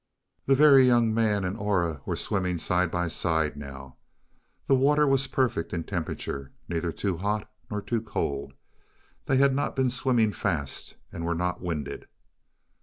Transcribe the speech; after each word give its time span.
The 0.47 0.55
Very 0.55 0.87
Young 0.87 1.13
Man 1.13 1.45
and 1.45 1.55
Aura 1.55 2.01
were 2.07 2.15
swimming 2.15 2.57
side 2.57 2.89
by 2.89 3.07
side, 3.07 3.55
now. 3.55 3.97
The 4.65 4.73
water 4.73 5.07
was 5.07 5.27
perfect 5.27 5.73
in 5.73 5.83
temperature 5.83 6.51
neither 6.67 6.91
too 6.91 7.17
hot 7.17 7.47
nor 7.69 7.83
too 7.83 8.01
cold; 8.01 8.53
they 9.27 9.37
had 9.37 9.53
not 9.53 9.75
been 9.75 9.91
swimming 9.91 10.31
fast, 10.31 10.95
and 11.11 11.23
were 11.23 11.35
not 11.35 11.61
winded. 11.61 12.07